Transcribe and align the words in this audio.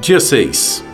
Dia 0.00 0.18
6. 0.18 0.84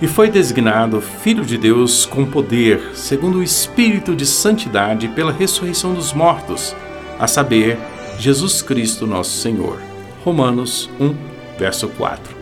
E 0.00 0.06
foi 0.06 0.30
designado 0.30 1.00
Filho 1.00 1.44
de 1.44 1.58
Deus 1.58 2.06
com 2.06 2.24
poder, 2.24 2.92
segundo 2.94 3.38
o 3.38 3.42
Espírito 3.42 4.14
de 4.14 4.24
Santidade, 4.26 5.08
pela 5.08 5.32
ressurreição 5.32 5.94
dos 5.94 6.12
mortos, 6.12 6.76
a 7.18 7.26
saber, 7.26 7.78
Jesus 8.18 8.62
Cristo 8.62 9.06
nosso 9.06 9.38
Senhor. 9.38 9.80
Romanos 10.24 10.88
1, 11.00 11.14
verso 11.58 11.88
4. 11.88 12.36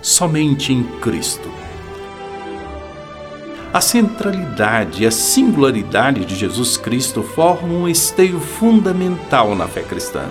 Somente 0.00 0.72
em 0.72 0.84
Cristo. 1.00 1.50
A 3.72 3.80
centralidade 3.80 5.02
e 5.02 5.06
a 5.06 5.10
singularidade 5.10 6.24
de 6.24 6.36
Jesus 6.36 6.76
Cristo 6.76 7.22
formam 7.22 7.82
um 7.82 7.88
esteio 7.88 8.38
fundamental 8.40 9.54
na 9.56 9.66
fé 9.66 9.82
cristã. 9.82 10.28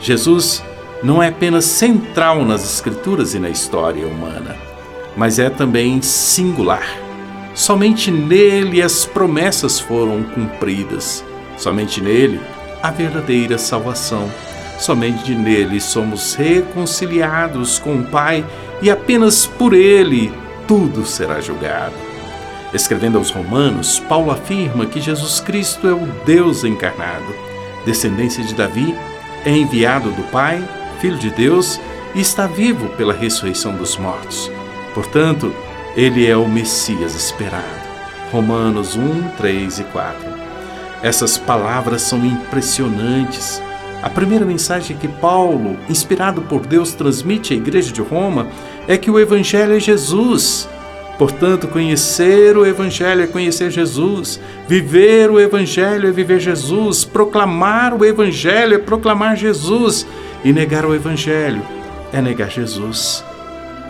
Jesus 0.00 0.62
não 1.02 1.22
é 1.22 1.28
apenas 1.28 1.64
central 1.64 2.44
nas 2.44 2.64
Escrituras 2.64 3.34
e 3.34 3.38
na 3.38 3.48
história 3.48 4.06
humana, 4.06 4.56
mas 5.16 5.38
é 5.38 5.50
também 5.50 6.00
singular. 6.00 6.86
Somente 7.54 8.10
nele 8.10 8.82
as 8.82 9.04
promessas 9.04 9.80
foram 9.80 10.22
cumpridas, 10.22 11.24
somente 11.56 12.00
nele 12.00 12.40
a 12.82 12.90
verdadeira 12.90 13.58
salvação. 13.58 14.30
Somente 14.78 15.34
nele 15.34 15.80
somos 15.80 16.34
reconciliados 16.34 17.78
com 17.78 17.96
o 17.96 18.04
Pai 18.04 18.44
e 18.82 18.90
apenas 18.90 19.46
por 19.46 19.72
ele 19.72 20.30
tudo 20.68 21.06
será 21.06 21.40
julgado. 21.40 21.94
Escrevendo 22.74 23.16
aos 23.16 23.30
Romanos, 23.30 24.00
Paulo 24.00 24.30
afirma 24.30 24.84
que 24.84 25.00
Jesus 25.00 25.40
Cristo 25.40 25.88
é 25.88 25.94
o 25.94 26.06
Deus 26.26 26.62
encarnado, 26.62 27.34
descendência 27.86 28.44
de 28.44 28.54
Davi, 28.54 28.94
é 29.46 29.50
enviado 29.50 30.10
do 30.10 30.22
Pai 30.24 30.62
Filho 31.00 31.18
de 31.18 31.30
Deus 31.30 31.80
e 32.14 32.20
está 32.20 32.46
vivo 32.46 32.88
pela 32.90 33.12
ressurreição 33.12 33.74
dos 33.76 33.96
mortos. 33.96 34.50
Portanto, 34.94 35.52
ele 35.96 36.26
é 36.26 36.36
o 36.36 36.48
Messias 36.48 37.14
esperado. 37.14 37.86
Romanos 38.32 38.96
1, 38.96 39.28
3 39.36 39.78
e 39.78 39.84
4. 39.84 40.18
Essas 41.02 41.38
palavras 41.38 42.02
são 42.02 42.24
impressionantes. 42.24 43.62
A 44.02 44.10
primeira 44.10 44.44
mensagem 44.44 44.96
que 44.96 45.08
Paulo, 45.08 45.78
inspirado 45.88 46.42
por 46.42 46.66
Deus, 46.66 46.94
transmite 46.94 47.54
à 47.54 47.56
igreja 47.56 47.92
de 47.92 48.00
Roma 48.00 48.48
é 48.88 48.96
que 48.96 49.10
o 49.10 49.18
Evangelho 49.18 49.74
é 49.74 49.80
Jesus. 49.80 50.68
Portanto, 51.18 51.68
conhecer 51.68 52.56
o 52.58 52.66
Evangelho 52.66 53.22
é 53.22 53.26
conhecer 53.26 53.70
Jesus, 53.70 54.38
viver 54.68 55.30
o 55.30 55.40
Evangelho 55.40 56.08
é 56.08 56.12
viver 56.12 56.40
Jesus, 56.40 57.04
proclamar 57.04 57.94
o 57.94 58.04
Evangelho 58.04 58.74
é 58.74 58.78
proclamar 58.78 59.34
Jesus. 59.36 60.06
E 60.44 60.52
negar 60.52 60.84
o 60.84 60.94
Evangelho 60.94 61.62
é 62.12 62.20
negar 62.20 62.50
Jesus. 62.50 63.24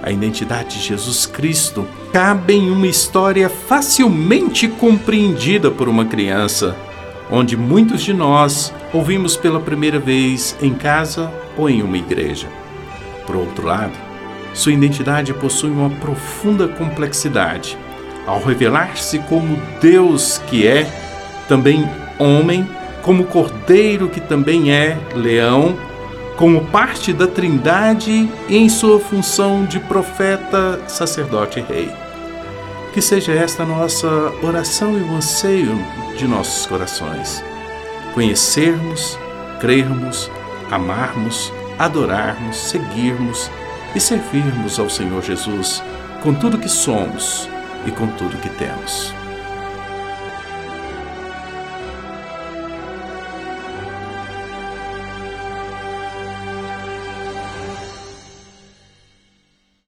A 0.03 0.11
identidade 0.11 0.79
de 0.79 0.83
Jesus 0.83 1.27
Cristo 1.27 1.87
cabe 2.13 2.55
em 2.55 2.71
uma 2.71 2.87
história 2.87 3.49
facilmente 3.49 4.69
compreendida 4.69 5.71
por 5.71 5.89
uma 5.89 6.05
criança, 6.05 6.77
onde 7.31 7.57
muitos 7.57 8.03
de 8.03 8.13
nós 8.13 8.73
ouvimos 8.93 9.37
pela 9.37 9.61
primeira 9.61 9.99
vez 9.99 10.57
em 10.63 10.75
casa 10.75 11.33
ou 11.57 11.69
em 11.69 11.83
uma 11.83 11.99
igreja. 11.99 12.47
Por 13.27 13.37
outro 13.37 13.67
lado, 13.67 13.93
sua 14.55 14.73
identidade 14.73 15.35
possui 15.35 15.71
uma 15.71 15.91
profunda 15.91 16.69
complexidade. 16.69 17.77
Ao 18.27 18.43
revelar-se 18.43 19.19
como 19.21 19.61
Deus 19.81 20.39
que 20.47 20.67
é, 20.67 20.85
também 21.49 21.89
homem, 22.19 22.69
como 23.03 23.25
Cordeiro 23.25 24.09
que 24.09 24.21
também 24.21 24.73
é 24.73 24.97
leão, 25.15 25.77
como 26.37 26.67
parte 26.67 27.13
da 27.13 27.27
Trindade 27.27 28.31
em 28.49 28.69
sua 28.69 29.01
função 29.01 29.65
de 29.65 29.81
profeta, 29.81 30.81
sacerdote 30.87 31.61
e 31.61 31.63
rei. 31.63 31.91
Que 32.93 33.01
seja 33.01 33.33
esta 33.33 33.65
nossa 33.65 34.09
oração 34.43 34.99
e 34.99 35.03
o 35.03 35.15
anseio 35.15 35.77
de 36.17 36.27
nossos 36.27 36.67
corações. 36.67 37.43
Conhecermos, 38.15 39.19
crermos, 39.61 40.31
amarmos, 40.71 41.53
adorarmos, 41.79 42.57
seguirmos 42.57 43.51
e 43.95 44.01
servirmos 44.01 44.79
ao 44.79 44.89
Senhor 44.89 45.23
Jesus 45.23 45.83
com 46.23 46.35
tudo 46.35 46.59
que 46.59 46.69
somos 46.69 47.49
e 47.87 47.91
com 47.91 48.07
tudo 48.09 48.41
que 48.41 48.49
temos. 48.51 49.26